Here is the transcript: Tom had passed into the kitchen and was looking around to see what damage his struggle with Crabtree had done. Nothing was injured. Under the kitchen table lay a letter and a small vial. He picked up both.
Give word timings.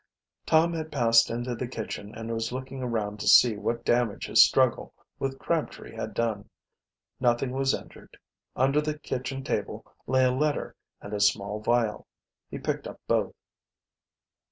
Tom 0.47 0.73
had 0.73 0.91
passed 0.91 1.29
into 1.29 1.53
the 1.53 1.67
kitchen 1.67 2.11
and 2.15 2.33
was 2.33 2.51
looking 2.51 2.81
around 2.81 3.19
to 3.19 3.27
see 3.27 3.55
what 3.55 3.85
damage 3.85 4.25
his 4.25 4.43
struggle 4.43 4.95
with 5.19 5.37
Crabtree 5.37 5.93
had 5.93 6.15
done. 6.15 6.49
Nothing 7.19 7.51
was 7.51 7.75
injured. 7.75 8.17
Under 8.55 8.81
the 8.81 8.97
kitchen 8.97 9.43
table 9.43 9.85
lay 10.07 10.23
a 10.25 10.31
letter 10.31 10.75
and 11.01 11.13
a 11.13 11.19
small 11.19 11.59
vial. 11.59 12.07
He 12.49 12.57
picked 12.57 12.87
up 12.87 12.99
both. 13.07 13.35